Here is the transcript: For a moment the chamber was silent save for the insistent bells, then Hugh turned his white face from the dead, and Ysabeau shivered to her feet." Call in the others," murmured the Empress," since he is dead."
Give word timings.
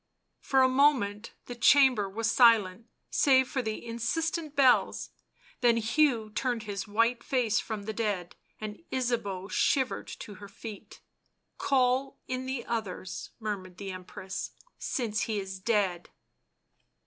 For 0.39 0.63
a 0.63 0.67
moment 0.67 1.33
the 1.45 1.53
chamber 1.53 2.09
was 2.09 2.31
silent 2.31 2.87
save 3.11 3.47
for 3.47 3.61
the 3.61 3.85
insistent 3.85 4.55
bells, 4.55 5.11
then 5.59 5.77
Hugh 5.77 6.31
turned 6.31 6.63
his 6.63 6.87
white 6.87 7.23
face 7.23 7.59
from 7.59 7.83
the 7.83 7.93
dead, 7.93 8.35
and 8.59 8.81
Ysabeau 8.91 9.47
shivered 9.47 10.07
to 10.07 10.33
her 10.41 10.47
feet." 10.49 11.01
Call 11.59 12.17
in 12.27 12.47
the 12.47 12.65
others," 12.65 13.29
murmured 13.39 13.77
the 13.77 13.91
Empress," 13.91 14.49
since 14.79 15.19
he 15.29 15.39
is 15.39 15.59
dead." 15.59 16.09